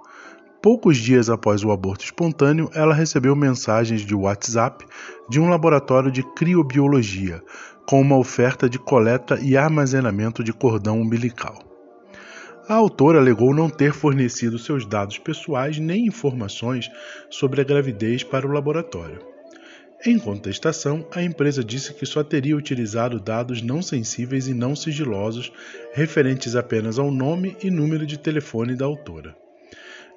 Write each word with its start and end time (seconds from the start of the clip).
Poucos 0.61 0.97
dias 0.97 1.29
após 1.29 1.63
o 1.63 1.71
aborto 1.71 2.03
espontâneo, 2.03 2.69
ela 2.73 2.93
recebeu 2.93 3.35
mensagens 3.35 4.01
de 4.01 4.13
WhatsApp 4.13 4.85
de 5.29 5.39
um 5.39 5.47
laboratório 5.47 6.11
de 6.11 6.21
criobiologia 6.21 7.41
com 7.85 8.01
uma 8.01 8.17
oferta 8.17 8.69
de 8.69 8.77
coleta 8.77 9.39
e 9.41 9.55
armazenamento 9.55 10.43
de 10.43 10.51
cordão 10.51 10.99
umbilical. 10.99 11.57
A 12.67 12.75
autora 12.75 13.19
alegou 13.19 13.51
não 13.55 13.69
ter 13.69 13.93
fornecido 13.93 14.59
seus 14.59 14.85
dados 14.85 15.17
pessoais 15.17 15.79
nem 15.79 16.05
informações 16.05 16.87
sobre 17.29 17.61
a 17.61 17.63
gravidez 17.63 18.23
para 18.23 18.45
o 18.45 18.51
laboratório. 18.51 19.38
Em 20.05 20.17
contestação, 20.17 21.05
a 21.13 21.21
empresa 21.21 21.61
disse 21.61 21.93
que 21.93 22.05
só 22.05 22.23
teria 22.23 22.55
utilizado 22.55 23.19
dados 23.19 23.61
não 23.61 23.81
sensíveis 23.81 24.47
e 24.47 24.53
não 24.53 24.73
sigilosos 24.73 25.51
referentes 25.91 26.55
apenas 26.55 26.97
ao 26.97 27.11
nome 27.11 27.57
e 27.61 27.69
número 27.69 28.05
de 28.05 28.17
telefone 28.17 28.77
da 28.77 28.85
autora. 28.85 29.35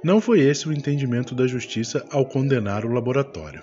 Não 0.05 0.21
foi 0.21 0.39
esse 0.39 0.69
o 0.69 0.73
entendimento 0.73 1.35
da 1.35 1.49
justiça 1.49 2.07
ao 2.13 2.25
condenar 2.25 2.85
o 2.85 2.93
laboratório. 2.93 3.61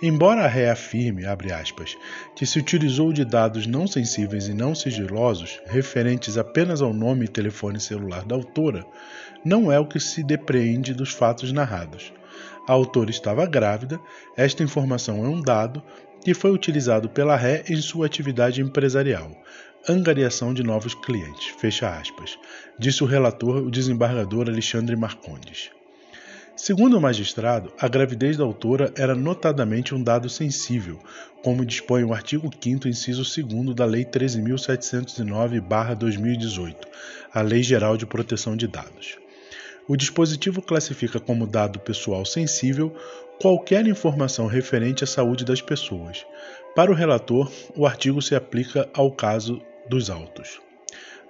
Embora 0.00 0.44
a 0.44 0.46
ré 0.46 0.70
afirme, 0.70 1.24
aspas, 1.26 1.96
que 2.36 2.46
se 2.46 2.60
utilizou 2.60 3.12
de 3.12 3.24
dados 3.24 3.66
não 3.66 3.88
sensíveis 3.88 4.46
e 4.46 4.54
não 4.54 4.72
sigilosos, 4.72 5.60
referentes 5.66 6.38
apenas 6.38 6.80
ao 6.80 6.94
nome 6.94 7.24
e 7.24 7.28
telefone 7.28 7.80
celular 7.80 8.24
da 8.24 8.36
autora, 8.36 8.86
não 9.44 9.72
é 9.72 9.80
o 9.80 9.86
que 9.86 9.98
se 9.98 10.22
depreende 10.22 10.94
dos 10.94 11.10
fatos 11.10 11.50
narrados 11.50 12.12
a 12.66 12.72
autora 12.72 13.10
estava 13.10 13.46
grávida, 13.46 14.00
esta 14.36 14.62
informação 14.62 15.24
é 15.24 15.28
um 15.28 15.40
dado 15.40 15.82
que 16.22 16.34
foi 16.34 16.50
utilizado 16.50 17.08
pela 17.08 17.36
ré 17.36 17.62
em 17.68 17.76
sua 17.76 18.06
atividade 18.06 18.62
empresarial, 18.62 19.30
angariação 19.88 20.52
de 20.54 20.62
novos 20.62 20.94
clientes, 20.94 21.48
fecha 21.58 21.88
aspas, 21.88 22.38
disse 22.78 23.02
o 23.04 23.06
relator, 23.06 23.58
o 23.58 23.70
desembargador 23.70 24.48
Alexandre 24.48 24.96
Marcondes. 24.96 25.70
Segundo 26.56 26.96
o 26.96 27.00
magistrado, 27.00 27.72
a 27.80 27.88
gravidez 27.88 28.36
da 28.36 28.44
autora 28.44 28.92
era 28.96 29.12
notadamente 29.14 29.92
um 29.94 30.02
dado 30.02 30.28
sensível, 30.30 30.98
como 31.42 31.66
dispõe 31.66 32.04
o 32.04 32.14
artigo 32.14 32.48
5 32.48 32.88
inciso 32.88 33.24
2 33.24 33.74
da 33.74 33.84
Lei 33.84 34.04
13.709-2018, 34.04 36.76
a 37.34 37.42
Lei 37.42 37.62
Geral 37.62 37.96
de 37.96 38.06
Proteção 38.06 38.56
de 38.56 38.68
Dados. 38.68 39.23
O 39.86 39.96
dispositivo 39.96 40.62
classifica 40.62 41.20
como 41.20 41.46
dado 41.46 41.78
pessoal 41.78 42.24
sensível 42.24 42.96
qualquer 43.40 43.86
informação 43.86 44.46
referente 44.46 45.04
à 45.04 45.06
saúde 45.06 45.44
das 45.44 45.60
pessoas. 45.60 46.24
Para 46.74 46.90
o 46.90 46.94
relator, 46.94 47.52
o 47.76 47.86
artigo 47.86 48.22
se 48.22 48.34
aplica 48.34 48.88
ao 48.94 49.12
caso 49.12 49.60
dos 49.88 50.08
autos. 50.08 50.60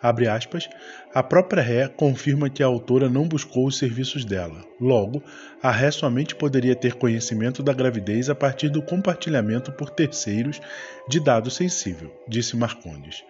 Abre 0.01 0.29
aspas, 0.29 0.69
a 1.15 1.23
própria 1.23 1.63
ré 1.63 1.89
confirma 1.89 2.51
que 2.51 2.63
a 2.63 2.67
autora 2.67 3.09
não 3.09 3.27
buscou 3.27 3.67
os 3.67 3.79
serviços 3.79 4.25
dela. 4.25 4.63
Logo, 4.79 5.23
a 5.63 5.71
ré 5.71 5.91
somente 5.91 6.35
poderia 6.35 6.77
ter 6.77 6.95
conhecimento 6.95 7.63
da 7.63 7.73
gravidez 7.73 8.29
a 8.29 8.35
partir 8.35 8.69
do 8.69 8.83
compartilhamento 8.83 9.73
por 9.73 9.91
terceiros 9.91 10.61
de 11.09 11.19
dado 11.19 11.51
sensível, 11.51 12.15
disse 12.29 12.55
Marcondes, 12.55 13.25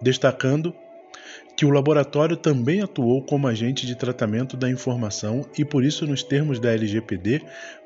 destacando 0.00 0.74
que 1.56 1.64
o 1.64 1.70
laboratório 1.70 2.36
também 2.36 2.82
atuou 2.82 3.22
como 3.22 3.46
agente 3.46 3.86
de 3.86 3.94
tratamento 3.94 4.56
da 4.56 4.68
informação 4.68 5.46
e, 5.56 5.64
por 5.64 5.84
isso, 5.84 6.06
nos 6.06 6.22
termos 6.22 6.58
da 6.58 6.72
LGPD, 6.72 7.42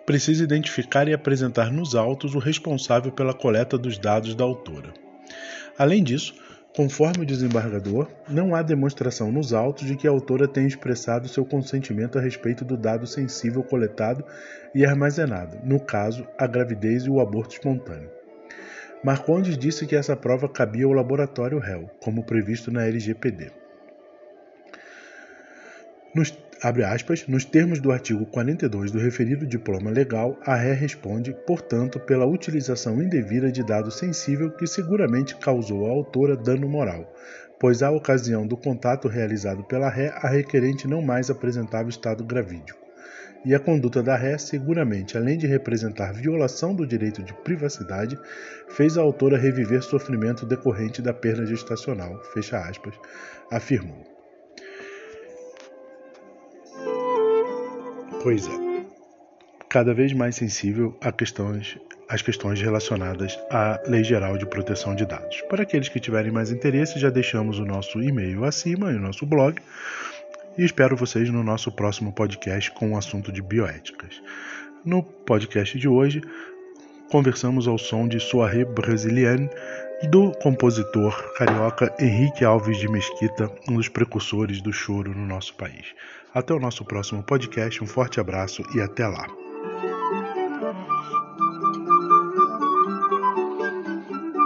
precisa 0.06 0.43
identificar 0.43 1.06
e 1.06 1.12
apresentar 1.12 1.71
nos 1.71 1.95
autos 1.95 2.34
o 2.34 2.39
responsável 2.39 3.12
pela 3.12 3.34
coleta 3.34 3.77
dos 3.77 3.99
dados 3.99 4.34
da 4.34 4.45
autora. 4.45 4.95
Além 5.79 6.03
disso, 6.03 6.34
conforme 6.75 7.25
o 7.25 7.27
desembargador, 7.27 8.09
não 8.29 8.55
há 8.55 8.62
demonstração 8.62 9.31
nos 9.31 9.53
autos 9.53 9.87
de 9.87 9.97
que 9.97 10.09
a 10.09 10.11
autora 10.11 10.49
tenha 10.49 10.67
expressado 10.67 11.29
seu 11.29 11.45
consentimento 11.45 12.19
a 12.19 12.23
respeito 12.23 12.65
do 12.65 12.77
dado 12.77 13.06
sensível 13.06 13.62
coletado 13.62 14.25
e 14.75 14.87
armazenado, 14.87 15.59
no 15.62 15.79
caso, 15.79 16.27
a 16.39 16.47
gravidez 16.47 17.05
e 17.05 17.11
o 17.11 17.21
aborto 17.21 17.55
espontâneo. 17.55 18.18
Marcondes 19.03 19.57
disse 19.57 19.87
que 19.87 19.95
essa 19.95 20.17
prova 20.17 20.49
cabia 20.49 20.85
ao 20.85 20.93
laboratório 20.93 21.59
réu, 21.59 21.89
como 22.03 22.25
previsto 22.25 22.73
na 22.73 22.85
LGPD. 22.85 23.53
Nos, 26.13 26.37
aspas, 26.85 27.25
nos 27.29 27.45
termos 27.45 27.81
do 27.81 27.93
artigo 27.93 28.27
42 28.27 28.91
do 28.91 28.99
referido 28.99 29.47
diploma 29.47 29.91
legal, 29.91 30.37
a 30.45 30.56
ré 30.56 30.73
responde, 30.73 31.33
portanto, 31.47 32.00
pela 32.00 32.27
utilização 32.27 33.00
indevida 33.00 33.53
de 33.53 33.62
dado 33.62 33.91
sensível 33.93 34.50
que 34.50 34.67
seguramente 34.67 35.37
causou 35.37 35.87
à 35.87 35.91
autora 35.91 36.37
dano 36.37 36.69
moral, 36.69 37.15
pois 37.61 37.85
à 37.85 37.93
ocasião 37.93 38.49
do 38.49 38.56
contato 38.56 39.06
realizado 39.06 39.62
pela 39.62 39.89
ré, 39.89 40.09
a 40.17 40.29
requerente 40.29 40.89
não 40.89 41.01
mais 41.01 41.31
apresentava 41.31 41.89
estado 41.89 42.25
gravídico 42.25 42.88
e 43.44 43.55
a 43.55 43.58
conduta 43.58 44.02
da 44.02 44.17
ré, 44.17 44.37
seguramente, 44.38 45.17
além 45.17 45.38
de 45.38 45.46
representar 45.46 46.12
violação 46.12 46.75
do 46.75 46.87
direito 46.87 47.23
de 47.23 47.32
privacidade, 47.32 48.19
fez 48.69 48.99
a 48.99 49.02
autora 49.02 49.38
reviver 49.38 49.82
sofrimento 49.82 50.44
decorrente 50.44 51.00
da 51.00 51.12
perda 51.12 51.46
gestacional, 51.46 52.20
fecha 52.32 52.58
aspas, 52.58 52.94
afirmou. 53.50 54.05
Pois 58.23 58.46
é, 58.49 58.69
cada 59.69 59.94
vez 59.94 60.12
mais 60.12 60.34
sensível 60.34 60.96
a 61.00 61.12
questões, 61.12 61.79
às 62.08 62.20
questões 62.20 62.61
relacionadas 62.61 63.38
à 63.50 63.81
Lei 63.87 64.02
Geral 64.02 64.37
de 64.37 64.44
Proteção 64.46 64.94
de 64.94 65.06
Dados. 65.06 65.41
Para 65.43 65.62
aqueles 65.62 65.88
que 65.88 66.00
tiverem 66.00 66.32
mais 66.32 66.50
interesse, 66.50 66.99
já 66.99 67.11
deixamos 67.11 67.58
o 67.58 67.64
nosso 67.64 68.02
e-mail 68.02 68.44
acima 68.44 68.91
e 68.91 68.96
o 68.96 69.00
nosso 69.00 69.25
blog 69.25 69.61
e 70.58 70.64
espero 70.64 70.96
vocês 70.96 71.31
no 71.31 71.44
nosso 71.44 71.70
próximo 71.70 72.12
podcast 72.12 72.72
com 72.72 72.93
o 72.93 72.99
assunto 72.99 73.31
de 73.31 73.40
bioéticas. 73.40 74.20
No 74.84 75.02
podcast 75.02 75.78
de 75.78 75.88
hoje, 75.88 76.20
conversamos 77.10 77.69
ao 77.69 77.78
som 77.78 78.08
de 78.08 78.19
Soirée 78.19 78.64
Brésilienne 78.64 79.49
do 80.10 80.32
compositor 80.43 81.14
carioca 81.37 81.94
Henrique 82.00 82.44
Alves 82.44 82.78
de 82.78 82.88
Mesquita, 82.88 83.50
um 83.70 83.76
dos 83.76 83.88
precursores 83.88 84.60
do 84.60 84.72
choro 84.72 85.14
no 85.14 85.26
nosso 85.26 85.55
país. 85.55 85.94
Até 86.34 86.52
o 86.52 86.60
nosso 86.60 86.84
próximo 86.84 87.22
podcast, 87.22 87.82
um 87.82 87.87
forte 87.87 88.19
abraço 88.20 88.62
e 88.75 88.81
até 88.81 89.06
lá. 89.06 89.48